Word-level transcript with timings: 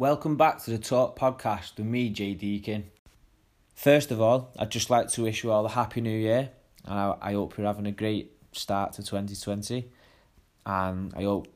Welcome 0.00 0.38
back 0.38 0.62
to 0.64 0.70
the 0.70 0.78
Talk 0.78 1.18
Podcast 1.18 1.76
with 1.76 1.84
me, 1.84 2.08
Jay 2.08 2.32
Deakin. 2.32 2.90
First 3.74 4.10
of 4.10 4.18
all, 4.18 4.50
I'd 4.58 4.70
just 4.70 4.88
like 4.88 5.08
to 5.08 5.24
wish 5.24 5.44
you 5.44 5.52
all 5.52 5.66
a 5.66 5.68
happy 5.68 6.00
new 6.00 6.18
year, 6.18 6.48
and 6.86 6.98
I, 6.98 7.16
I 7.20 7.32
hope 7.34 7.58
you're 7.58 7.66
having 7.66 7.84
a 7.84 7.92
great 7.92 8.32
start 8.52 8.94
to 8.94 9.02
2020. 9.02 9.90
And 10.64 11.12
I 11.14 11.24
hope 11.24 11.48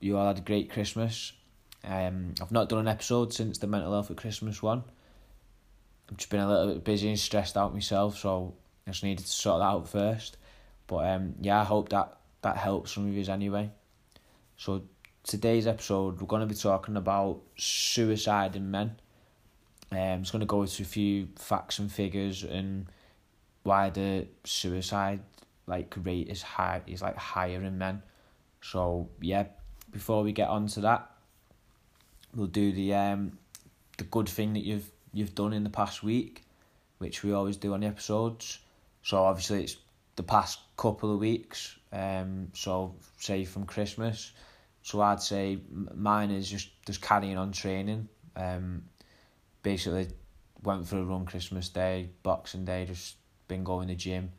you 0.00 0.18
all 0.18 0.26
had 0.26 0.38
a 0.38 0.40
great 0.40 0.68
Christmas. 0.68 1.32
Um, 1.84 2.34
I've 2.42 2.50
not 2.50 2.68
done 2.68 2.80
an 2.80 2.88
episode 2.88 3.32
since 3.32 3.58
the 3.58 3.68
mental 3.68 3.92
health 3.92 4.10
at 4.10 4.16
Christmas 4.16 4.60
one. 4.60 4.82
I've 6.10 6.16
just 6.16 6.28
been 6.28 6.40
a 6.40 6.48
little 6.48 6.74
bit 6.74 6.82
busy 6.82 7.08
and 7.08 7.16
stressed 7.16 7.56
out 7.56 7.72
myself, 7.72 8.18
so 8.18 8.52
I 8.84 8.90
just 8.90 9.04
needed 9.04 9.26
to 9.26 9.30
sort 9.30 9.60
that 9.60 9.66
out 9.66 9.88
first. 9.88 10.38
But 10.88 11.08
um, 11.08 11.36
yeah, 11.40 11.60
I 11.60 11.64
hope 11.64 11.90
that 11.90 12.16
that 12.40 12.56
helps 12.56 12.90
some 12.90 13.06
of 13.06 13.14
you 13.14 13.32
anyway. 13.32 13.70
So 14.56 14.82
today's 15.24 15.66
episode, 15.66 16.20
we're 16.20 16.26
going 16.26 16.40
to 16.40 16.46
be 16.46 16.54
talking 16.54 16.96
about 16.96 17.40
suicide 17.56 18.56
in 18.56 18.70
men. 18.70 18.96
Um, 19.90 20.20
it's 20.20 20.30
going 20.30 20.40
to 20.40 20.46
go 20.46 20.62
into 20.62 20.82
a 20.82 20.86
few 20.86 21.28
facts 21.36 21.78
and 21.78 21.92
figures 21.92 22.44
and 22.44 22.86
why 23.62 23.90
the 23.90 24.26
suicide 24.44 25.20
like 25.66 25.94
rate 26.02 26.28
is 26.28 26.42
high 26.42 26.82
is 26.86 27.02
like 27.02 27.16
higher 27.16 27.62
in 27.62 27.78
men. 27.78 28.02
So 28.60 29.08
yeah, 29.20 29.46
before 29.90 30.22
we 30.22 30.32
get 30.32 30.48
on 30.48 30.66
to 30.68 30.80
that, 30.80 31.10
we'll 32.34 32.46
do 32.46 32.72
the 32.72 32.94
um 32.94 33.38
the 33.98 34.04
good 34.04 34.28
thing 34.28 34.54
that 34.54 34.64
you've 34.64 34.90
you've 35.12 35.34
done 35.34 35.52
in 35.52 35.62
the 35.62 35.70
past 35.70 36.02
week, 36.02 36.42
which 36.98 37.22
we 37.22 37.32
always 37.32 37.56
do 37.56 37.74
on 37.74 37.80
the 37.80 37.86
episodes. 37.86 38.58
So 39.02 39.22
obviously 39.22 39.64
it's 39.64 39.76
the 40.16 40.22
past 40.22 40.60
couple 40.76 41.12
of 41.12 41.20
weeks. 41.20 41.76
Um, 41.92 42.48
so 42.54 42.94
say 43.18 43.44
from 43.44 43.66
Christmas. 43.66 44.32
So 44.82 45.00
I'd 45.00 45.22
say 45.22 45.58
mine 45.94 46.30
is 46.30 46.50
just 46.50 46.70
just 46.84 47.00
carrying 47.00 47.38
on 47.38 47.52
training. 47.52 48.08
Um, 48.36 48.84
basically 49.62 50.08
went 50.62 50.86
for 50.86 50.98
a 50.98 51.04
run 51.04 51.24
Christmas 51.24 51.68
Day, 51.68 52.10
Boxing 52.22 52.64
Day, 52.64 52.86
just 52.86 53.16
been 53.48 53.64
going 53.64 53.88
to 53.88 53.94
gym. 53.94 54.32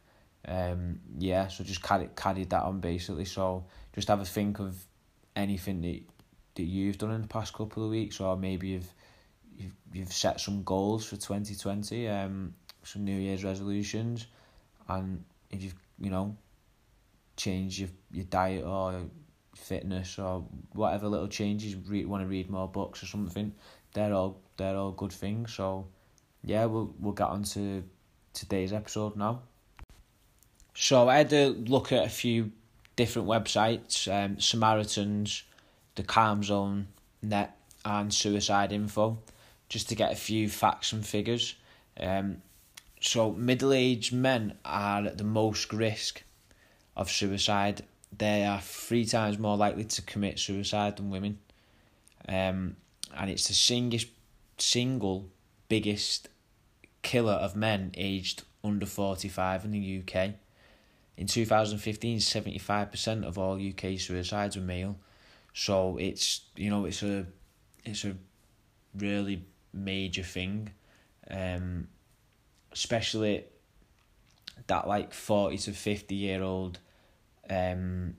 Um, 0.45 0.99
yeah, 1.17 1.47
so 1.47 1.63
just 1.63 1.81
carried 1.81 2.15
carried 2.15 2.49
that 2.49 2.63
on 2.63 2.79
basically. 2.79 3.25
So 3.25 3.65
just 3.93 4.07
have 4.09 4.19
a 4.19 4.25
think 4.25 4.59
of 4.59 4.75
anything 5.35 5.81
that 5.81 6.01
that 6.55 6.63
you've 6.63 6.97
done 6.97 7.11
in 7.11 7.21
the 7.21 7.27
past 7.27 7.53
couple 7.53 7.83
of 7.85 7.89
weeks, 7.89 8.19
or 8.19 8.35
maybe 8.35 8.69
you've 8.69 8.93
you've 9.57 9.75
you've 9.93 10.13
set 10.13 10.41
some 10.41 10.63
goals 10.63 11.05
for 11.05 11.15
twenty 11.15 11.55
twenty, 11.55 12.09
um, 12.09 12.53
some 12.83 13.05
New 13.05 13.17
Year's 13.17 13.43
resolutions, 13.43 14.27
and 14.89 15.23
if 15.51 15.63
you've 15.63 15.75
you 15.99 16.09
know 16.09 16.35
changed 17.37 17.79
your 17.79 17.89
your 18.11 18.25
diet 18.25 18.65
or 18.65 19.03
fitness 19.55 20.19
or 20.19 20.45
whatever 20.73 21.07
little 21.07 21.27
changes, 21.27 21.75
you 21.75 22.07
want 22.09 22.23
to 22.23 22.27
read 22.27 22.49
more 22.49 22.67
books 22.67 23.03
or 23.03 23.05
something, 23.05 23.53
they're 23.93 24.13
all 24.13 24.39
they're 24.57 24.75
all 24.75 24.91
good 24.91 25.11
things. 25.11 25.53
So 25.53 25.87
yeah, 26.43 26.65
we'll 26.65 26.93
we'll 26.99 27.13
get 27.13 27.27
on 27.27 27.43
to 27.43 27.83
today's 28.33 28.73
episode 28.73 29.15
now. 29.15 29.41
So 30.73 31.07
I 31.07 31.17
had 31.17 31.29
to 31.29 31.49
look 31.49 31.91
at 31.91 32.05
a 32.05 32.09
few 32.09 32.51
different 32.95 33.27
websites, 33.27 34.11
um, 34.11 34.39
Samaritans, 34.39 35.43
the 35.95 36.03
Calm 36.03 36.43
Zone 36.43 36.87
Net, 37.21 37.55
and 37.85 38.13
Suicide 38.13 38.71
Info, 38.71 39.19
just 39.69 39.89
to 39.89 39.95
get 39.95 40.11
a 40.11 40.15
few 40.15 40.49
facts 40.49 40.93
and 40.93 41.05
figures. 41.05 41.55
Um, 41.99 42.41
so 43.01 43.33
middle-aged 43.33 44.13
men 44.13 44.57
are 44.63 45.05
at 45.05 45.17
the 45.17 45.23
most 45.23 45.73
risk 45.73 46.23
of 46.95 47.11
suicide. 47.11 47.83
They 48.17 48.45
are 48.45 48.61
three 48.61 49.05
times 49.05 49.39
more 49.39 49.57
likely 49.57 49.85
to 49.85 50.01
commit 50.01 50.39
suicide 50.39 50.97
than 50.97 51.09
women. 51.09 51.39
Um, 52.27 52.75
and 53.15 53.29
it's 53.29 53.47
the 53.47 53.53
single, 53.53 53.99
single 54.57 55.29
biggest 55.67 56.29
killer 57.01 57.33
of 57.33 57.55
men 57.55 57.91
aged 57.95 58.43
under 58.63 58.85
45 58.85 59.65
in 59.65 59.71
the 59.71 60.01
UK. 60.01 60.31
In 61.17 61.27
2015, 61.27 62.19
75% 62.19 63.23
of 63.23 63.37
all 63.37 63.55
UK 63.55 63.99
suicides 63.99 64.55
were 64.55 64.63
male. 64.63 64.97
So 65.53 65.97
it's, 65.97 66.41
you 66.55 66.69
know, 66.69 66.85
it's 66.85 67.03
a 67.03 67.25
it's 67.85 68.05
a 68.05 68.15
really 68.97 69.45
major 69.71 70.23
thing. 70.23 70.71
Um 71.29 71.87
especially 72.71 73.45
that 74.65 74.87
like 74.87 75.13
40 75.13 75.57
to 75.57 75.71
50 75.71 76.15
year 76.15 76.41
old 76.41 76.79
um 77.49 78.15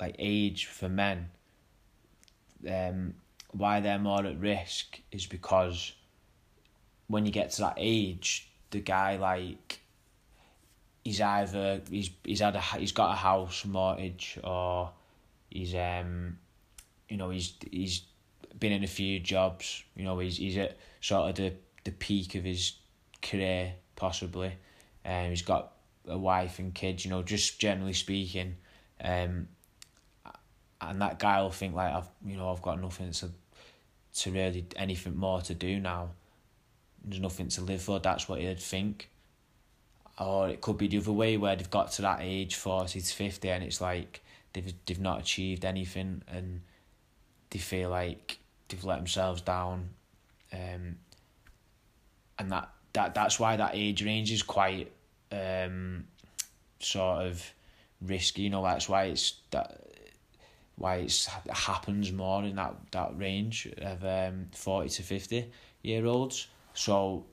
like 0.00 0.16
age 0.18 0.66
for 0.66 0.88
men 0.88 1.28
um 2.68 3.14
why 3.52 3.80
they're 3.80 3.98
more 3.98 4.24
at 4.24 4.38
risk 4.38 5.00
is 5.12 5.26
because 5.26 5.92
when 7.06 7.24
you 7.24 7.32
get 7.32 7.50
to 7.50 7.62
that 7.62 7.74
age 7.76 8.50
the 8.70 8.80
guy 8.80 9.16
like 9.16 9.80
he's 11.04 11.20
either 11.20 11.80
he's 11.90 12.10
he's 12.24 12.40
had 12.40 12.56
a 12.56 12.60
he's 12.60 12.92
got 12.92 13.12
a 13.12 13.16
house 13.16 13.64
mortgage 13.64 14.38
or 14.42 14.90
he's 15.50 15.74
um 15.74 16.38
you 17.08 17.16
know 17.16 17.30
he's 17.30 17.54
he's 17.70 18.02
been 18.58 18.72
in 18.72 18.82
a 18.82 18.88
few 18.88 19.20
jobs 19.20 19.84
you 19.94 20.04
know 20.04 20.18
he's 20.18 20.38
he's 20.38 20.56
at 20.56 20.76
sort 21.00 21.30
of 21.30 21.36
the 21.36 21.52
the 21.84 21.92
peak 21.92 22.34
of 22.34 22.44
his 22.44 22.72
career 23.22 23.72
possibly. 23.94 24.52
Um 25.04 25.30
he's 25.30 25.42
got 25.42 25.72
a 26.08 26.18
wife 26.18 26.58
and 26.58 26.74
kids 26.74 27.04
you 27.04 27.10
know 27.10 27.22
just 27.22 27.58
generally 27.58 27.92
speaking 27.92 28.56
um 29.02 29.48
and 30.80 31.00
that 31.00 31.18
guy 31.18 31.40
will 31.42 31.50
think 31.50 31.74
like 31.74 31.92
I've 31.92 32.08
you 32.24 32.36
know 32.36 32.50
I've 32.50 32.62
got 32.62 32.80
nothing 32.80 33.10
to 33.12 33.30
to 34.16 34.30
really 34.30 34.66
anything 34.76 35.16
more 35.16 35.40
to 35.42 35.54
do 35.54 35.78
now. 35.78 36.10
There's 37.04 37.20
nothing 37.20 37.48
to 37.48 37.60
live 37.60 37.82
for 37.82 37.98
that's 37.98 38.28
what 38.28 38.40
he'd 38.40 38.58
think. 38.58 39.10
Or 40.18 40.48
it 40.48 40.60
could 40.60 40.78
be 40.78 40.88
the 40.88 40.98
other 40.98 41.12
way 41.12 41.36
where 41.36 41.54
they've 41.54 41.70
got 41.70 41.92
to 41.92 42.02
that 42.02 42.20
age 42.22 42.54
40 42.54 43.00
to 43.00 43.14
50 43.14 43.50
and 43.50 43.64
it's 43.64 43.80
like 43.80 44.22
they've 44.52 44.72
they've 44.86 45.00
not 45.00 45.20
achieved 45.20 45.64
anything 45.64 46.22
and 46.28 46.62
they 47.50 47.58
feel 47.58 47.90
like 47.90 48.38
they've 48.68 48.84
let 48.84 48.96
themselves 48.96 49.42
down 49.42 49.90
um 50.52 50.96
and 52.38 52.50
that 52.50 52.70
that 52.94 53.14
that's 53.14 53.38
why 53.38 53.56
that 53.56 53.72
age 53.74 54.02
range 54.02 54.32
is 54.32 54.42
quite 54.42 54.90
um 55.32 56.04
sort 56.78 57.26
of 57.26 57.52
risky 58.02 58.42
you 58.42 58.50
know 58.50 58.62
that's 58.62 58.88
why 58.88 59.04
it's 59.04 59.40
that 59.50 59.80
why 60.76 60.96
it's 60.96 61.28
it 61.44 61.54
happens 61.54 62.12
more 62.12 62.44
in 62.44 62.56
that 62.56 62.74
that 62.92 63.18
range 63.18 63.68
of 63.78 64.04
um 64.04 64.46
40 64.52 64.88
to 64.90 65.02
50 65.02 65.50
year 65.82 66.06
olds. 66.06 66.48
So 66.74 67.24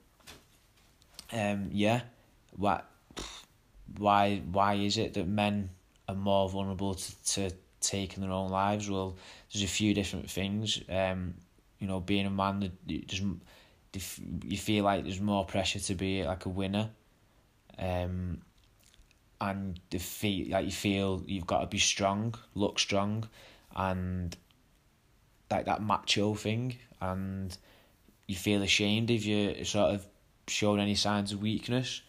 um 1.32 1.68
yeah 1.70 2.02
what 2.56 2.86
why 3.98 4.42
why 4.50 4.74
is 4.74 4.98
it 4.98 5.14
that 5.14 5.28
men 5.28 5.70
are 6.08 6.14
more 6.14 6.48
vulnerable 6.48 6.94
to, 6.94 7.24
to 7.24 7.50
taking 7.80 8.22
their 8.22 8.32
own 8.32 8.50
lives? 8.50 8.88
Well 8.88 9.16
there's 9.52 9.64
a 9.64 9.68
few 9.68 9.94
different 9.94 10.30
things. 10.30 10.80
Um 10.88 11.34
you 11.78 11.86
know 11.86 12.00
being 12.00 12.26
a 12.26 12.30
man 12.30 12.72
just 13.06 13.22
you 14.44 14.56
feel 14.56 14.84
like 14.84 15.04
there's 15.04 15.20
more 15.20 15.44
pressure 15.44 15.78
to 15.78 15.94
be 15.94 16.24
like 16.24 16.46
a 16.46 16.48
winner 16.48 16.90
um 17.78 18.40
and 19.40 19.80
the 19.90 19.98
feel 19.98 20.50
like 20.50 20.64
you 20.64 20.72
feel 20.72 21.22
you've 21.26 21.46
got 21.46 21.60
to 21.60 21.66
be 21.66 21.78
strong 21.78 22.34
look 22.54 22.78
strong 22.78 23.28
and 23.76 24.36
like 25.50 25.66
that 25.66 25.82
macho 25.82 26.34
thing 26.34 26.76
and 27.00 27.56
you 28.26 28.36
feel 28.36 28.62
ashamed 28.62 29.10
if 29.10 29.26
you 29.26 29.64
sort 29.64 29.94
of 29.94 30.06
showing 30.46 30.80
any 30.80 30.94
signs 30.94 31.32
of 31.32 31.42
weakness 31.42 32.02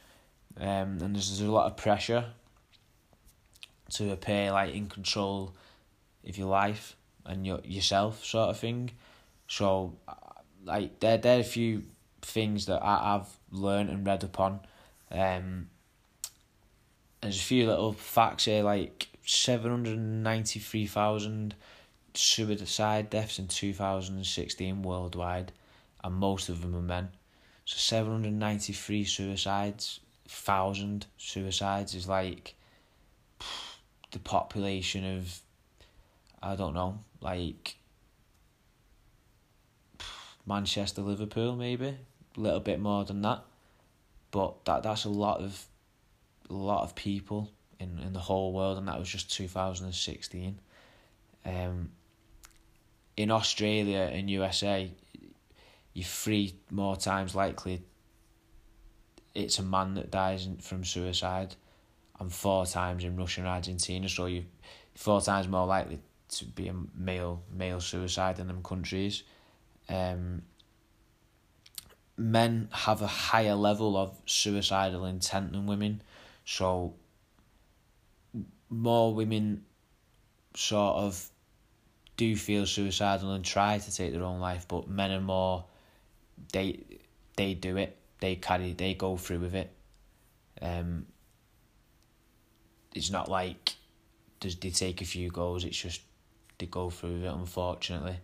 um, 0.57 0.99
and 1.01 1.15
there's, 1.15 1.37
there's 1.37 1.41
a 1.41 1.51
lot 1.51 1.67
of 1.67 1.77
pressure 1.77 2.25
to 3.91 4.11
appear 4.11 4.51
like 4.51 4.73
in 4.73 4.87
control 4.87 5.53
of 6.27 6.37
your 6.37 6.47
life 6.47 6.95
and 7.25 7.45
your 7.45 7.59
yourself 7.63 8.23
sort 8.23 8.49
of 8.49 8.59
thing. 8.59 8.91
So, 9.47 9.97
like 10.63 10.99
there 10.99 11.17
there 11.17 11.37
are 11.37 11.41
a 11.41 11.43
few 11.43 11.83
things 12.21 12.65
that 12.67 12.81
I, 12.83 13.15
I've 13.15 13.37
learned 13.51 13.89
and 13.89 14.05
read 14.05 14.23
upon. 14.23 14.61
Um, 15.11 15.69
there's 17.21 17.37
a 17.37 17.43
few 17.43 17.65
little 17.67 17.93
facts 17.93 18.45
here, 18.45 18.63
like 18.63 19.07
seven 19.25 19.71
hundred 19.71 19.97
ninety 19.97 20.59
three 20.59 20.87
thousand 20.87 21.55
suicide 22.13 23.09
deaths 23.09 23.39
in 23.39 23.47
two 23.47 23.73
thousand 23.73 24.17
and 24.17 24.25
sixteen 24.25 24.81
worldwide, 24.81 25.51
and 26.03 26.15
most 26.15 26.49
of 26.49 26.61
them 26.61 26.75
are 26.75 26.81
men. 26.81 27.09
So 27.65 27.77
seven 27.77 28.11
hundred 28.11 28.33
ninety 28.33 28.73
three 28.73 29.03
suicides 29.03 29.99
thousand 30.27 31.05
suicides 31.17 31.93
is 31.93 32.07
like 32.07 32.55
the 34.11 34.19
population 34.19 35.17
of 35.17 35.39
I 36.41 36.55
don't 36.55 36.73
know, 36.73 36.99
like 37.21 37.77
Manchester, 40.45 41.01
Liverpool, 41.01 41.55
maybe 41.55 41.97
a 42.37 42.39
little 42.39 42.59
bit 42.59 42.79
more 42.79 43.03
than 43.03 43.21
that, 43.23 43.43
but 44.35 44.65
that 44.65 44.83
that's 44.83 45.05
a 45.05 45.09
lot 45.09 45.39
of 45.39 45.65
a 46.49 46.53
lot 46.53 46.83
of 46.83 46.93
people 46.93 47.49
in 47.79 47.99
in 48.05 48.11
the 48.11 48.19
whole 48.19 48.51
world, 48.51 48.77
and 48.77 48.85
that 48.89 48.99
was 48.99 49.07
just 49.07 49.31
two 49.31 49.47
thousand 49.47 49.85
and 49.85 49.95
sixteen. 49.95 50.59
Um, 51.45 51.91
in 53.15 53.31
Australia 53.31 54.09
and 54.11 54.29
USA, 54.29 54.91
you're 55.93 56.03
three 56.03 56.53
more 56.69 56.97
times 56.97 57.33
likely 57.33 57.83
it's 59.33 59.57
a 59.57 59.63
man 59.63 59.93
that 59.93 60.11
dies 60.11 60.49
from 60.59 60.83
suicide, 60.83 61.55
and 62.19 62.29
four 62.29 62.65
times 62.65 63.05
in 63.05 63.15
Russia 63.15 63.39
and 63.39 63.47
Argentina. 63.47 64.09
So 64.09 64.25
you 64.25 64.43
four 64.95 65.21
times 65.21 65.47
more 65.47 65.65
likely 65.65 65.99
to 66.27 66.43
be 66.43 66.67
a 66.67 66.75
male 66.93 67.41
male 67.53 67.79
suicide 67.79 68.39
in 68.39 68.47
them 68.47 68.61
countries. 68.63 69.23
Um, 69.87 70.41
men 72.17 72.69
have 72.71 73.01
a 73.01 73.07
higher 73.07 73.55
level 73.55 73.97
of 73.97 74.17
suicidal 74.25 75.05
intent 75.05 75.51
than 75.51 75.65
women, 75.65 76.01
so 76.45 76.93
more 78.69 79.13
women 79.13 79.63
sort 80.55 80.95
of 80.95 81.29
do 82.17 82.35
feel 82.35 82.65
suicidal 82.65 83.31
and 83.31 83.43
try 83.43 83.77
to 83.77 83.93
take 83.93 84.13
their 84.13 84.23
own 84.23 84.39
life, 84.39 84.67
but 84.67 84.87
men 84.87 85.11
are 85.11 85.21
more 85.21 85.65
they 86.51 86.79
they 87.35 87.53
do 87.53 87.77
it, 87.77 87.97
they 88.19 88.35
carry 88.35 88.73
they 88.73 88.93
go 88.93 89.17
through 89.17 89.39
with 89.39 89.55
it. 89.55 89.71
Um 90.61 91.05
it's 92.93 93.11
not 93.11 93.29
like 93.29 93.75
does 94.39 94.55
they 94.55 94.69
take 94.69 95.01
a 95.01 95.05
few 95.05 95.29
goals, 95.29 95.65
it's 95.65 95.77
just 95.77 96.01
they 96.57 96.65
go 96.65 96.89
through 96.89 97.23
it 97.23 97.27
unfortunately 97.27 98.17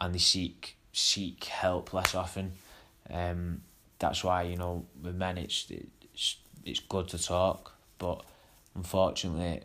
and 0.00 0.14
they 0.14 0.18
seek 0.18 0.76
seek 0.92 1.44
help 1.44 1.92
less 1.92 2.14
often. 2.14 2.52
Um 3.10 3.62
that's 3.98 4.24
why, 4.24 4.42
you 4.42 4.56
know, 4.56 4.86
with 5.02 5.14
men 5.14 5.38
it's 5.38 5.70
it's 6.12 6.36
it's 6.64 6.80
good 6.80 7.08
to 7.08 7.18
talk, 7.18 7.72
but 7.98 8.24
unfortunately 8.74 9.62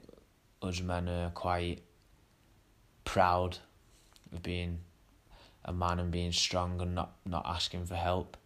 us 0.61 0.81
men 0.81 1.07
are 1.07 1.29
quite 1.29 1.81
proud 3.05 3.57
of 4.33 4.43
being 4.43 4.79
a 5.65 5.73
man 5.73 5.99
and 5.99 6.11
being 6.11 6.31
strong 6.31 6.81
and 6.81 6.95
not, 6.95 7.13
not 7.25 7.45
asking 7.45 7.85
for 7.85 7.95
help. 7.95 8.37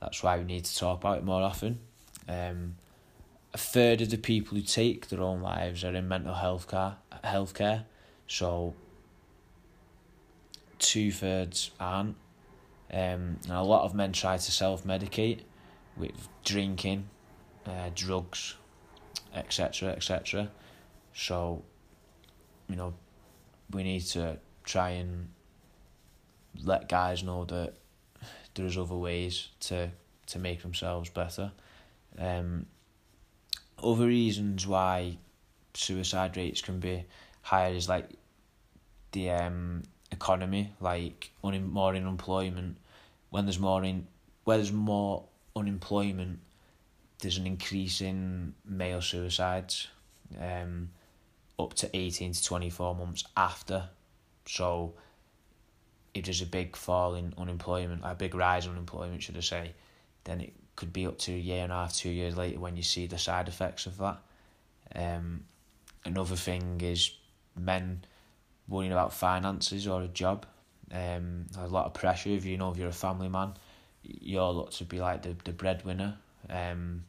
That's 0.00 0.22
why 0.22 0.38
we 0.38 0.44
need 0.44 0.64
to 0.64 0.76
talk 0.76 1.00
about 1.00 1.18
it 1.18 1.24
more 1.24 1.42
often. 1.42 1.80
Um, 2.28 2.76
a 3.54 3.58
third 3.58 4.02
of 4.02 4.10
the 4.10 4.18
people 4.18 4.56
who 4.56 4.62
take 4.62 5.08
their 5.08 5.22
own 5.22 5.40
lives 5.40 5.84
are 5.84 5.94
in 5.94 6.08
mental 6.08 6.34
health 6.34 6.68
care, 6.68 6.96
healthcare, 7.24 7.84
so 8.26 8.74
two 10.78 11.10
thirds 11.10 11.70
aren't. 11.80 12.16
Um, 12.92 13.38
and 13.44 13.52
a 13.52 13.62
lot 13.62 13.84
of 13.84 13.94
men 13.94 14.12
try 14.12 14.36
to 14.36 14.52
self 14.52 14.84
medicate 14.84 15.40
with 15.96 16.28
drinking, 16.44 17.08
uh, 17.66 17.90
drugs, 17.94 18.54
etc. 19.34 19.90
etc. 19.90 20.50
So, 21.14 21.62
you 22.68 22.76
know, 22.76 22.94
we 23.70 23.82
need 23.82 24.02
to 24.02 24.38
try 24.64 24.90
and 24.90 25.28
let 26.62 26.88
guys 26.88 27.22
know 27.22 27.44
that 27.46 27.74
there's 28.54 28.78
other 28.78 28.96
ways 28.96 29.48
to 29.60 29.90
to 30.26 30.38
make 30.38 30.62
themselves 30.62 31.10
better. 31.10 31.52
Um, 32.18 32.66
other 33.82 34.06
reasons 34.06 34.66
why 34.66 35.18
suicide 35.74 36.36
rates 36.36 36.62
can 36.62 36.80
be 36.80 37.04
higher 37.42 37.72
is 37.72 37.88
like 37.88 38.08
the 39.12 39.30
um 39.30 39.82
economy, 40.12 40.72
like 40.80 41.30
un- 41.42 41.70
more 41.70 41.94
unemployment. 41.94 42.76
When 43.30 43.46
there's 43.46 43.58
more 43.58 43.84
in 43.84 44.06
where 44.44 44.58
there's 44.58 44.72
more 44.72 45.24
unemployment, 45.54 46.38
there's 47.20 47.38
an 47.38 47.46
increase 47.46 48.00
in 48.00 48.54
male 48.64 49.02
suicides. 49.02 49.88
Um, 50.40 50.90
up 51.58 51.74
to 51.74 51.96
18 51.96 52.32
to 52.32 52.44
24 52.44 52.94
months 52.94 53.24
after. 53.36 53.88
So 54.46 54.94
if 56.14 56.24
there's 56.24 56.42
a 56.42 56.46
big 56.46 56.76
fall 56.76 57.14
in 57.14 57.34
unemployment, 57.38 58.02
a 58.04 58.14
big 58.14 58.34
rise 58.34 58.66
in 58.66 58.72
unemployment, 58.72 59.22
should 59.22 59.36
I 59.36 59.40
say, 59.40 59.72
then 60.24 60.40
it 60.40 60.52
could 60.74 60.92
be 60.92 61.06
up 61.06 61.18
to 61.20 61.32
a 61.32 61.38
year 61.38 61.62
and 61.62 61.72
a 61.72 61.76
half, 61.76 61.94
two 61.94 62.10
years 62.10 62.36
later 62.36 62.58
when 62.58 62.76
you 62.76 62.82
see 62.82 63.06
the 63.06 63.18
side 63.18 63.48
effects 63.48 63.86
of 63.86 63.96
that. 63.98 64.18
Um, 64.94 65.44
another 66.04 66.36
thing 66.36 66.80
is 66.80 67.12
men 67.56 68.04
worrying 68.68 68.92
about 68.92 69.12
finances 69.12 69.86
or 69.86 70.02
a 70.02 70.08
job. 70.08 70.46
Um, 70.92 71.46
a 71.58 71.66
lot 71.66 71.86
of 71.86 71.94
pressure 71.94 72.30
if 72.30 72.44
you 72.44 72.56
know 72.56 72.70
if 72.70 72.78
you're 72.78 72.88
a 72.88 72.92
family 72.92 73.28
man, 73.28 73.54
you're 74.02 74.50
looked 74.50 74.78
to 74.78 74.84
be 74.84 75.00
like 75.00 75.22
the, 75.22 75.36
the 75.44 75.52
breadwinner. 75.52 76.16
Um, 76.48 77.04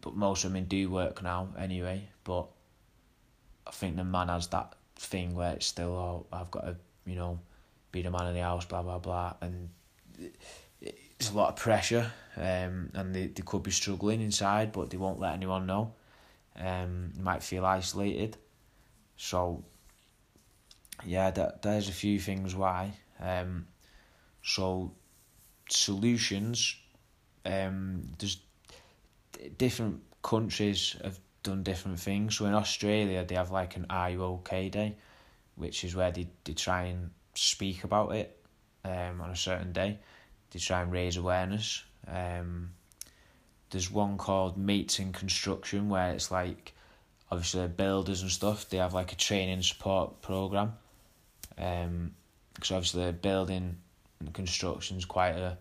but 0.00 0.14
most 0.14 0.44
women 0.44 0.64
do 0.64 0.88
work 0.88 1.22
now 1.22 1.48
anyway. 1.58 2.08
But 2.24 2.46
I 3.66 3.70
think 3.72 3.96
the 3.96 4.04
man 4.04 4.28
has 4.28 4.46
that 4.48 4.74
thing 4.94 5.34
where 5.34 5.54
it's 5.54 5.66
still, 5.66 5.94
oh, 5.96 6.26
I've 6.32 6.50
got 6.50 6.66
to, 6.66 6.76
you 7.04 7.16
know, 7.16 7.40
be 7.90 8.02
the 8.02 8.10
man 8.10 8.28
in 8.28 8.34
the 8.34 8.40
house, 8.42 8.64
blah, 8.64 8.82
blah, 8.82 8.98
blah. 8.98 9.34
And 9.40 9.68
it's 10.80 11.30
a 11.30 11.34
lot 11.34 11.48
of 11.48 11.56
pressure 11.56 12.12
um, 12.36 12.90
and 12.94 13.14
they, 13.14 13.26
they 13.28 13.42
could 13.42 13.62
be 13.62 13.70
struggling 13.70 14.20
inside, 14.20 14.72
but 14.72 14.90
they 14.90 14.96
won't 14.96 15.18
let 15.18 15.34
anyone 15.34 15.66
know. 15.66 15.94
Um, 16.58 17.12
they 17.14 17.22
might 17.22 17.42
feel 17.42 17.64
isolated. 17.64 18.36
So, 19.16 19.64
yeah, 21.04 21.30
that 21.30 21.62
there's 21.62 21.88
a 21.88 21.92
few 21.92 22.18
things 22.18 22.54
why. 22.54 22.92
Um, 23.20 23.66
so, 24.42 24.92
solutions, 25.68 26.76
um, 27.44 28.02
there's 28.18 28.38
different 29.58 30.02
countries 30.22 30.96
have 31.02 31.18
done 31.42 31.62
different 31.62 32.00
things. 32.00 32.36
So 32.36 32.46
in 32.46 32.54
Australia, 32.54 33.24
they 33.24 33.36
have 33.36 33.50
like 33.50 33.76
an 33.76 33.86
Are 33.88 34.10
You 34.10 34.24
OK 34.24 34.68
Day, 34.68 34.96
which 35.54 35.84
is 35.84 35.94
where 35.94 36.10
they, 36.10 36.28
they 36.44 36.52
try 36.52 36.84
and 36.84 37.10
speak 37.34 37.84
about 37.84 38.14
it 38.14 38.36
um, 38.84 39.20
on 39.20 39.30
a 39.30 39.36
certain 39.36 39.72
day. 39.72 39.98
They 40.50 40.58
try 40.58 40.82
and 40.82 40.92
raise 40.92 41.16
awareness. 41.16 41.84
Um, 42.06 42.70
there's 43.70 43.90
one 43.90 44.16
called 44.16 44.56
Mates 44.56 44.98
in 44.98 45.12
Construction 45.12 45.88
where 45.88 46.12
it's 46.12 46.30
like 46.30 46.72
obviously 47.30 47.66
builders 47.68 48.22
and 48.22 48.30
stuff. 48.30 48.68
They 48.68 48.78
have 48.78 48.94
like 48.94 49.12
a 49.12 49.16
training 49.16 49.62
support 49.62 50.22
program. 50.22 50.74
Um, 51.58 52.12
because 52.54 52.70
obviously 52.70 53.12
building 53.12 53.76
and 54.20 54.32
construction 54.32 54.96
is 54.96 55.04
quite 55.04 55.36
a 55.36 55.58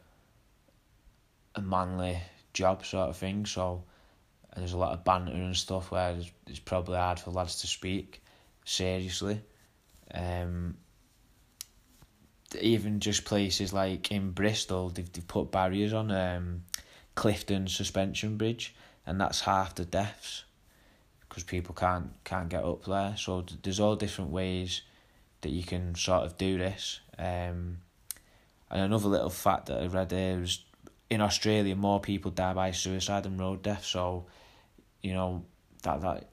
a 1.56 1.62
manly 1.62 2.18
job 2.53 2.86
sort 2.86 3.09
of 3.09 3.18
thing. 3.18 3.45
So 3.45 3.83
there's 4.56 4.74
a 4.74 4.77
lot 4.77 4.94
of 4.94 5.03
banter 5.03 5.33
and 5.33 5.56
stuff 5.56 5.92
where 5.92 6.12
it's, 6.12 6.31
it's 6.47 6.59
probably 6.59 6.97
hard 6.97 7.19
for 7.19 7.31
lads 7.31 7.62
to 7.62 7.68
speak 7.68 8.21
seriously. 8.65 9.42
Um, 10.13 10.75
even 12.62 13.00
just 13.00 13.25
places 13.25 13.74
like 13.74 14.12
in 14.12 14.31
Bristol, 14.31 14.89
they've, 14.89 15.12
they've 15.12 15.27
put 15.27 15.51
barriers 15.51 15.93
on 15.93 16.12
um, 16.12 16.63
Clifton 17.15 17.67
Suspension 17.67 18.38
Bridge, 18.38 18.75
and 19.05 19.19
that's 19.19 19.41
half 19.41 19.75
the 19.75 19.86
deaths 19.86 20.43
because 21.27 21.43
people 21.43 21.75
can't 21.75 22.12
can't 22.24 22.50
get 22.50 22.63
up 22.63 22.86
there. 22.86 23.15
So 23.17 23.46
there's 23.63 23.79
all 23.79 23.96
different 23.96 24.31
ways 24.31 24.81
that 25.45 25.51
you 25.51 25.63
can 25.63 25.93
sort 25.93 26.23
of 26.23 26.39
do 26.39 26.57
this. 26.57 27.01
Um, 27.19 27.77
and 28.71 28.81
another 28.81 29.07
little 29.09 29.29
fact 29.29 29.67
that 29.67 29.79
I 29.79 29.85
read 29.85 30.09
there 30.09 30.39
was 30.39 30.65
in 31.07 31.21
Australia, 31.21 31.75
more 31.75 31.99
people 31.99 32.31
die 32.31 32.55
by 32.55 32.71
suicide 32.71 33.23
than 33.23 33.37
road 33.37 33.61
death. 33.61 33.85
So 33.85 34.25
you 35.03 35.13
know 35.13 35.45
that 35.83 36.01
that 36.01 36.29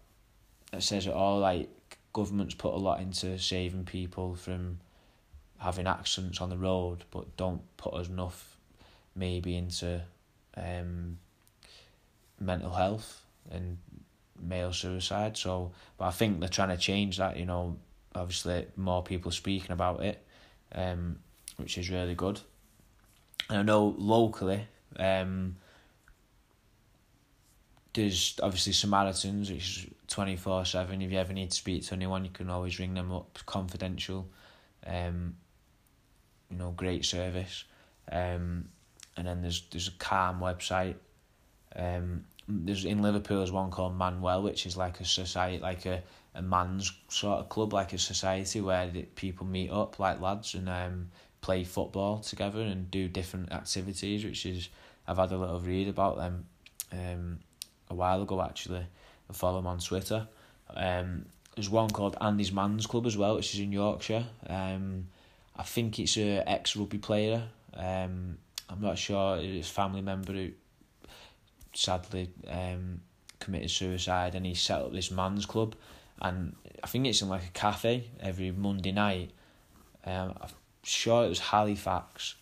that 0.71 0.83
says 0.83 1.07
it 1.07 1.13
all. 1.13 1.41
Like 1.41 1.69
governments 2.15 2.55
put 2.55 2.73
a 2.73 2.79
lot 2.79 3.01
into 3.01 3.39
saving 3.39 3.85
people 3.85 4.35
from 4.35 4.79
having 5.59 5.87
accidents 5.87 6.41
on 6.41 6.49
the 6.49 6.57
road, 6.57 7.05
but 7.11 7.37
don't 7.37 7.61
put 7.77 7.95
as 7.95 8.09
enough 8.09 8.57
maybe 9.15 9.55
into 9.57 10.01
um, 10.57 11.19
mental 12.41 12.73
health 12.73 13.21
and 13.51 13.77
male 14.41 14.73
suicide. 14.73 15.37
So, 15.37 15.73
but 15.99 16.07
I 16.07 16.13
think 16.13 16.41
they're 16.41 16.49
trying 16.49 16.71
to 16.71 16.79
change 16.79 17.19
that. 17.19 17.37
You 17.37 17.45
know, 17.45 17.77
obviously 18.15 18.67
more 18.77 19.03
people 19.03 19.31
speaking 19.31 19.73
about 19.73 20.03
it, 20.03 20.25
um, 20.75 21.19
which 21.57 21.79
is 21.79 21.91
really 21.91 22.15
good. 22.15 22.41
And 23.49 23.59
I 23.59 23.63
know 23.63 23.95
locally, 23.99 24.67
um, 24.99 25.57
there's 27.95 28.39
obviously 28.43 28.73
Samaritans, 28.73 29.51
which 29.51 29.59
is 29.59 29.87
24 30.09 30.65
7. 30.65 31.03
If 31.03 31.13
you 31.13 31.19
ever 31.19 31.33
need 31.33 31.51
to 31.51 31.57
speak 31.57 31.87
to 31.87 31.95
anyone, 31.95 32.25
you 32.25 32.31
can 32.31 32.51
always 32.51 32.79
ring 32.79 32.95
them 32.95 33.13
up, 33.13 33.39
confidential. 33.47 34.29
Um, 34.87 35.37
you 36.51 36.59
know, 36.59 36.71
great 36.71 37.05
service. 37.05 37.65
Um, 38.11 38.69
and 39.17 39.27
then 39.27 39.43
there's 39.43 39.63
there's 39.71 39.89
a 39.89 39.93
Calm 39.93 40.41
website. 40.41 40.97
Um, 41.75 42.25
there's 42.49 42.85
in 42.85 43.03
Liverpool 43.03 43.39
there's 43.39 43.53
one 43.53 43.71
called 43.71 43.99
Manwell, 43.99 44.43
which 44.43 44.67
is 44.67 44.77
like 44.77 45.01
a 45.01 45.05
society, 45.05 45.59
like 45.59 45.87
a, 45.87 46.03
a 46.35 46.43
man's 46.43 46.93
sort 47.09 47.41
of 47.41 47.49
club, 47.49 47.73
like 47.73 47.93
a 47.93 47.99
society 47.99 48.61
where 48.61 48.91
people 49.15 49.47
meet 49.47 49.71
up 49.71 49.99
like 49.99 50.21
lads 50.21 50.55
and 50.55 50.69
um 50.69 51.11
play 51.41 51.65
football 51.65 52.21
together 52.21 52.61
and 52.61 52.91
do 52.91 53.09
different 53.09 53.53
activities, 53.53 54.25
which 54.25 54.47
is 54.47 54.69
I've 55.07 55.19
had 55.19 55.33
a 55.33 55.37
little 55.37 55.61
read 55.61 55.89
about 55.89 56.17
them. 56.17 56.47
Um, 56.93 57.39
a 57.93 57.95
while 57.95 58.23
ago 58.23 58.43
actually. 58.43 58.85
I 59.31 59.33
follow 59.33 59.59
them 59.59 59.67
on 59.69 59.79
Twitter. 59.79 60.27
Um, 60.75 61.27
there's 61.55 61.71
one 61.71 61.91
called 61.91 62.17
Andy's 62.21 62.53
Man's 62.53 62.87
Club 62.87 63.07
as 63.07 63.17
well, 63.17 63.37
which 63.37 63.55
is 63.55 63.61
in 63.61 63.73
Yorkshire. 63.73 64.25
Um, 64.49 65.07
I 65.57 65.63
think 65.63 65.99
it's 65.99 66.17
a 66.17 66.43
ex 66.49 66.75
rugby 66.77 66.99
player. 66.99 67.43
Um, 67.75 68.39
I'm 68.69 68.81
not 68.81 68.99
sure. 68.99 69.37
His 69.37 69.69
family 69.69 70.01
member 70.01 70.33
who 70.33 70.51
sadly 71.75 72.31
um, 72.49 73.01
committed 73.39 73.71
suicide, 73.71 74.35
and 74.35 74.47
he 74.47 74.55
set 74.55 74.81
up 74.81 74.93
this 74.93 75.11
man's 75.11 75.47
club, 75.47 75.75
and 76.21 76.55
I 76.83 76.87
think 76.87 77.07
it's 77.07 77.23
in 77.23 77.29
like 77.29 77.45
a 77.45 77.51
cafe 77.51 78.11
every 78.21 78.51
Monday 78.51 78.93
night. 78.93 79.31
Um, 80.05 80.35
I'm 80.41 80.49
sure 80.83 81.25
it 81.25 81.29
was 81.29 81.39
Halifax, 81.39 82.35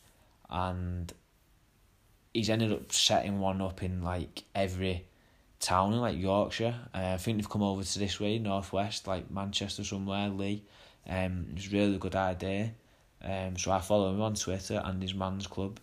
and 0.48 1.12
he's 2.32 2.50
ended 2.50 2.72
up 2.72 2.92
setting 2.92 3.40
one 3.40 3.60
up 3.60 3.82
in 3.82 4.02
like 4.02 4.44
every 4.54 5.04
town 5.60 5.92
in 5.92 6.00
like 6.00 6.18
Yorkshire. 6.18 6.74
Uh, 6.94 7.12
I 7.14 7.16
think 7.18 7.38
they've 7.38 7.48
come 7.48 7.62
over 7.62 7.82
to 7.82 7.98
this 7.98 8.18
way, 8.18 8.38
northwest, 8.38 9.06
like 9.06 9.30
Manchester 9.30 9.84
somewhere, 9.84 10.28
Leigh. 10.28 10.64
Um, 11.08 11.48
it's 11.54 11.68
a 11.68 11.70
really 11.70 11.98
good 11.98 12.16
idea. 12.16 12.72
Um, 13.22 13.56
so 13.56 13.70
I 13.70 13.80
follow 13.80 14.10
him 14.10 14.20
on 14.20 14.34
Twitter 14.34 14.80
and 14.82 15.02
his 15.02 15.14
man's 15.14 15.46
club. 15.46 15.78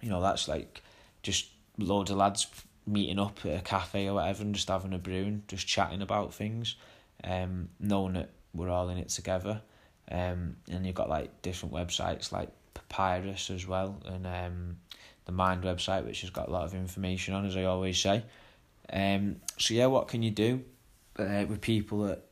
You 0.00 0.10
know, 0.10 0.20
that's 0.20 0.48
like 0.48 0.82
just 1.22 1.48
loads 1.78 2.10
of 2.10 2.18
lads 2.18 2.46
meeting 2.86 3.18
up 3.18 3.38
at 3.44 3.58
a 3.58 3.62
cafe 3.62 4.08
or 4.08 4.14
whatever 4.14 4.42
and 4.42 4.54
just 4.54 4.68
having 4.68 4.92
a 4.92 4.98
brew 4.98 5.24
and 5.24 5.48
just 5.48 5.66
chatting 5.66 6.02
about 6.02 6.34
things. 6.34 6.76
Um, 7.24 7.68
knowing 7.78 8.14
that 8.14 8.30
we're 8.52 8.70
all 8.70 8.88
in 8.88 8.98
it 8.98 9.08
together. 9.08 9.62
Um, 10.10 10.56
and 10.70 10.84
you've 10.84 10.94
got 10.94 11.08
like 11.08 11.42
different 11.42 11.74
websites 11.74 12.32
like 12.32 12.50
Papyrus 12.74 13.50
as 13.50 13.66
well 13.66 14.00
and 14.04 14.26
um, 14.26 14.76
the 15.24 15.32
Mind 15.32 15.62
website, 15.62 16.04
which 16.04 16.22
has 16.22 16.30
got 16.30 16.48
a 16.48 16.50
lot 16.50 16.64
of 16.64 16.74
information 16.74 17.34
on, 17.34 17.46
as 17.46 17.56
I 17.56 17.64
always 17.64 17.98
say. 17.98 18.24
Um, 18.92 19.36
so 19.58 19.74
yeah, 19.74 19.86
what 19.86 20.08
can 20.08 20.22
you 20.22 20.30
do 20.30 20.64
uh, 21.18 21.44
with 21.48 21.60
people 21.60 22.04
that 22.04 22.24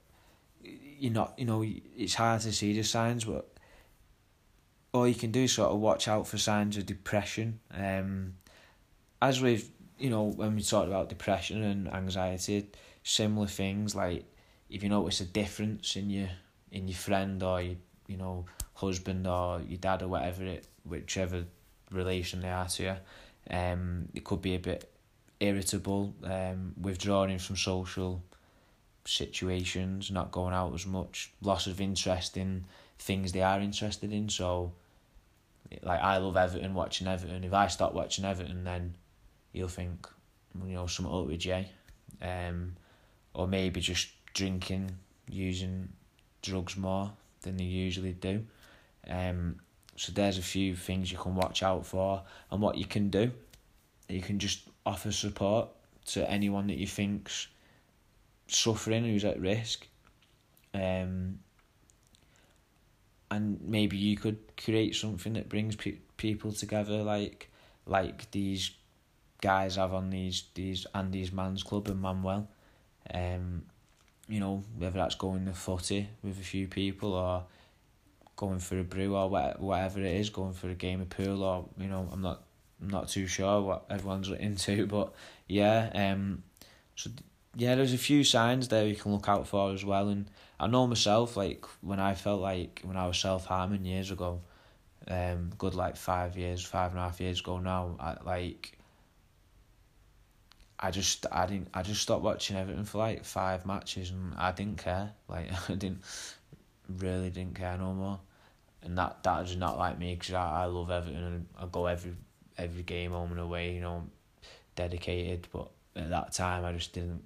you're 0.63 1.13
not, 1.13 1.35
you 1.39 1.47
know, 1.47 1.65
it's 1.65 2.15
hard 2.15 2.43
to 2.43 2.53
see 2.53 2.75
the 2.75 2.83
signs, 2.83 3.25
but 3.25 3.49
all 4.93 5.07
you 5.07 5.15
can 5.15 5.31
do 5.31 5.45
is 5.45 5.53
sort 5.53 5.71
of 5.71 5.79
watch 5.79 6.09
out 6.09 6.27
for 6.27 6.37
signs 6.37 6.77
of 6.77 6.85
depression. 6.85 7.61
Um, 7.73 8.35
as 9.23 9.41
with, 9.41 9.71
you 10.01 10.11
know, 10.11 10.25
when 10.25 10.57
we 10.57 10.63
talked 10.63 10.89
about 10.89 11.09
depression 11.09 11.63
and 11.63 11.93
anxiety, 11.93 12.71
similar 13.03 13.47
things 13.47 13.95
like 13.95 14.25
if 14.69 14.83
you 14.83 14.89
notice 14.89 15.21
a 15.21 15.25
difference 15.25 15.97
in 15.97 16.11
your 16.11 16.29
in 16.73 16.89
your 16.89 16.97
friend 16.97 17.43
or 17.43 17.61
your, 17.61 17.77
you 18.07 18.17
know 18.17 18.47
husband 18.75 19.27
or 19.27 19.61
your 19.69 19.79
dad 19.79 20.03
or 20.03 20.09
whatever 20.09 20.45
it 20.45 20.67
whichever 20.85 21.45
relation 21.91 22.41
they 22.41 22.51
are 22.51 22.67
to 22.67 22.83
you, 22.83 22.97
um, 23.55 24.09
it 24.15 24.25
could 24.25 24.41
be 24.41 24.55
a 24.55 24.59
bit 24.59 24.91
irritable, 25.41 26.15
um, 26.25 26.75
withdrawing 26.81 27.39
from 27.39 27.57
social 27.57 28.23
situations, 29.05 30.11
not 30.11 30.31
going 30.31 30.55
out 30.55 30.73
as 30.75 30.87
much, 30.87 31.33
loss 31.43 31.67
of 31.67 31.81
interest 31.81 32.37
in 32.37 32.65
things 32.99 33.33
they 33.33 33.43
are 33.43 33.61
interested 33.61 34.13
in. 34.13 34.29
So, 34.29 34.73
like 35.83 36.01
I 36.01 36.19
love 36.19 36.37
Everton, 36.37 36.75
watching 36.75 37.07
Everton. 37.07 37.45
If 37.45 37.53
I 37.53 37.67
stop 37.69 37.93
watching 37.95 38.25
Everton, 38.25 38.65
then 38.65 38.95
you'll 39.53 39.69
think, 39.69 40.07
you 40.67 40.75
know, 40.75 40.87
something 40.87 41.15
up 41.15 41.27
with 41.27 41.41
Jay, 41.41 41.71
um, 42.23 42.77
or 43.35 43.47
maybe 43.47 43.81
just 43.81 44.09
drinking, 44.35 44.91
using 45.29 45.89
drugs 46.43 46.77
more 46.77 47.13
than 47.43 47.57
they 47.57 47.65
usually 47.65 48.13
do. 48.13 48.45
Um, 49.09 49.57
so 49.97 50.13
there's 50.13 50.39
a 50.39 50.43
few 50.43 50.77
things 50.77 51.13
you 51.13 51.19
can 51.19 51.35
watch 51.35 51.63
out 51.63 51.87
for, 51.87 52.23
and 52.51 52.61
what 52.61 52.77
you 52.77 52.87
can 52.87 53.11
do, 53.11 53.31
you 54.09 54.23
can 54.23 54.39
just 54.39 54.63
offer 54.87 55.13
support 55.13 55.69
to 56.07 56.29
anyone 56.31 56.67
that 56.69 56.79
you 56.79 56.87
think's 56.87 57.49
suffering 58.47 59.05
who's 59.05 59.25
at 59.25 59.41
risk. 59.41 59.87
Um, 60.75 61.41
and 63.31 63.61
maybe 63.63 63.97
you 63.97 64.17
could 64.17 64.39
create 64.57 64.97
something 64.97 65.35
that 65.35 65.49
brings 65.49 65.77
pe- 65.77 65.99
people 66.17 66.53
together, 66.53 67.03
like 67.03 67.51
like 67.87 68.31
these 68.31 68.73
guys 69.41 69.77
have 69.77 69.95
on 69.95 70.11
these 70.11 70.45
these 70.55 70.87
Andy's 70.95 71.33
Man's 71.33 71.63
Club 71.63 71.89
and 71.89 72.01
Manuel. 72.01 72.49
Um, 73.13 73.63
you 74.29 74.41
know 74.41 74.63
whether 74.79 74.99
that's 74.99 75.17
going 75.17 75.45
the 75.45 75.53
footy 75.53 76.09
with 76.23 76.39
a 76.39 76.45
few 76.45 76.69
people 76.69 77.15
or 77.15 77.45
going 78.37 78.59
for 78.61 78.79
a 78.79 78.85
brew 78.85 79.17
or 79.17 79.29
whatever 79.29 80.01
it 80.01 80.17
is, 80.17 80.31
going 80.31 80.53
for 80.55 80.71
a 80.71 80.75
game 80.75 81.01
of 81.01 81.11
pool 81.11 81.43
or 81.43 81.69
you 81.79 81.89
know 81.89 82.09
I'm 82.13 82.23
not 82.23 82.43
I'm 82.81 82.89
not 82.89 83.09
too 83.09 83.27
sure 83.27 83.61
what 83.61 83.85
everyone's 83.91 84.29
into, 84.41 84.87
but 84.87 85.13
yeah, 85.47 85.91
um, 85.95 86.43
so 86.95 87.11
yeah, 87.57 87.75
there's 87.75 87.93
a 87.93 87.99
few 87.99 88.23
signs 88.23 88.69
there 88.69 88.87
you 88.87 88.95
can 88.95 89.13
look 89.13 89.29
out 89.29 89.47
for 89.47 89.73
as 89.73 89.85
well, 89.85 90.09
and 90.09 90.31
I 90.59 90.67
know 90.67 90.87
myself 90.87 91.37
like 91.37 91.67
when 91.81 91.99
I 91.99 92.15
felt 92.15 92.41
like 92.41 92.81
when 92.85 92.97
I 92.97 93.07
was 93.07 93.19
self 93.19 93.47
harming 93.47 93.85
years 93.85 94.11
ago, 94.11 94.41
um, 95.09 95.51
good 95.59 95.75
like 95.75 95.97
five 95.97 96.39
years, 96.39 96.65
five 96.65 96.93
and 96.93 97.01
a 97.01 97.03
half 97.03 97.21
years 97.21 97.41
ago 97.41 97.59
now, 97.59 97.97
I 97.99 98.17
like. 98.25 98.77
I 100.83 100.91
just 100.91 101.27
I 101.31 101.47
didn't 101.47 101.69
I 101.75 101.83
just 101.83 102.01
stopped 102.01 102.25
watching 102.25 102.57
Everton 102.57 102.85
for 102.85 102.99
like 102.99 103.25
five 103.25 103.67
matches 103.67 104.11
and 104.11 104.35
I 104.37 104.51
didn't 104.53 104.79
care 104.79 105.13
like 105.29 105.51
I 105.69 105.75
didn't 105.75 106.03
really 106.89 107.31
didn't 107.31 107.55
care 107.55 107.77
no 107.77 107.93
more, 107.93 108.19
and 108.83 108.97
that 108.97 109.23
that 109.23 109.45
is 109.45 109.57
not 109.57 109.79
like 109.79 109.99
me 109.99 110.15
because 110.15 110.35
I, 110.35 110.63
I 110.63 110.65
love 110.65 110.91
Everton 110.91 111.23
and 111.23 111.47
I 111.59 111.67
go 111.71 111.87
every 111.87 112.15
every 112.57 112.83
game 112.83 113.13
home 113.13 113.31
and 113.31 113.41
away, 113.41 113.75
you 113.75 113.83
know, 113.83 114.05
dedicated. 114.75 115.49
But 115.53 115.71
at 115.95 116.11
that 116.11 116.33
time, 116.33 116.65
I 116.65 116.73
just 116.73 116.93
didn't, 116.95 117.23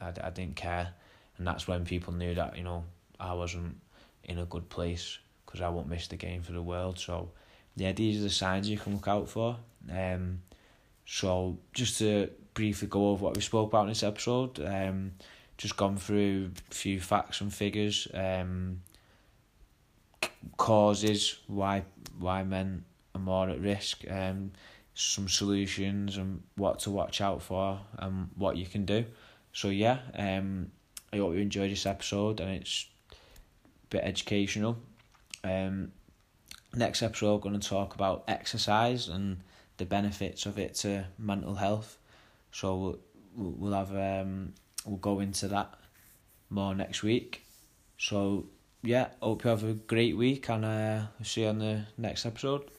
I, 0.00 0.12
I 0.22 0.30
didn't 0.30 0.56
care, 0.56 0.92
and 1.38 1.46
that's 1.46 1.66
when 1.66 1.84
people 1.86 2.12
knew 2.12 2.34
that 2.34 2.56
you 2.56 2.64
know 2.64 2.84
I 3.18 3.32
wasn't 3.32 3.76
in 4.24 4.38
a 4.38 4.44
good 4.44 4.68
place 4.68 5.18
because 5.46 5.62
I 5.62 5.68
won't 5.70 5.88
miss 5.88 6.06
the 6.06 6.16
game 6.16 6.42
for 6.42 6.52
the 6.52 6.62
world. 6.62 6.98
So, 6.98 7.30
yeah, 7.74 7.92
these 7.92 8.20
are 8.20 8.24
the 8.24 8.30
signs 8.30 8.68
you 8.68 8.78
can 8.78 8.94
look 8.94 9.08
out 9.08 9.28
for. 9.28 9.56
Um, 9.90 10.42
so 11.06 11.58
just 11.72 11.98
to 11.98 12.30
briefly 12.54 12.88
go 12.88 13.10
over 13.10 13.24
what 13.24 13.36
we 13.36 13.42
spoke 13.42 13.68
about 13.68 13.82
in 13.82 13.88
this 13.88 14.02
episode, 14.02 14.60
um, 14.64 15.12
just 15.56 15.76
gone 15.76 15.96
through 15.96 16.50
a 16.70 16.74
few 16.74 17.00
facts 17.00 17.40
and 17.40 17.52
figures, 17.52 18.08
um, 18.14 18.80
causes 20.56 21.38
why 21.46 21.84
why 22.18 22.42
men 22.42 22.84
are 23.14 23.20
more 23.20 23.48
at 23.48 23.60
risk, 23.60 24.04
um, 24.10 24.52
some 24.94 25.28
solutions 25.28 26.16
and 26.16 26.42
what 26.56 26.80
to 26.80 26.90
watch 26.90 27.20
out 27.20 27.42
for 27.42 27.80
and 27.98 28.28
what 28.36 28.56
you 28.56 28.66
can 28.66 28.84
do. 28.84 29.04
So 29.52 29.68
yeah, 29.68 29.98
um, 30.14 30.70
I 31.12 31.16
hope 31.16 31.34
you 31.34 31.40
enjoyed 31.40 31.70
this 31.70 31.86
episode 31.86 32.40
and 32.40 32.50
it's 32.50 32.86
a 33.10 33.16
bit 33.88 34.04
educational. 34.04 34.76
Um, 35.42 35.92
next 36.74 37.02
episode, 37.02 37.34
I'm 37.34 37.40
going 37.40 37.58
to 37.58 37.68
talk 37.68 37.94
about 37.94 38.24
exercise 38.28 39.08
and 39.08 39.38
the 39.78 39.84
benefits 39.86 40.46
of 40.46 40.58
it 40.58 40.74
to 40.76 41.06
mental 41.18 41.54
health. 41.54 41.96
So 42.52 42.98
we'll, 43.36 43.52
we'll 43.52 43.72
have 43.72 43.94
um, 43.94 44.54
we'll 44.84 44.98
go 44.98 45.20
into 45.20 45.48
that 45.48 45.74
more 46.48 46.74
next 46.74 47.02
week. 47.02 47.44
So 47.98 48.46
yeah, 48.82 49.08
hope 49.20 49.44
you 49.44 49.50
have 49.50 49.64
a 49.64 49.74
great 49.74 50.16
week 50.16 50.48
and 50.48 50.64
uh, 50.64 51.02
see 51.22 51.42
you 51.42 51.48
on 51.48 51.58
the 51.58 51.86
next 51.98 52.26
episode. 52.26 52.70